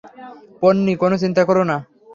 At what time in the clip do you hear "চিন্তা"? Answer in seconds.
1.17-1.41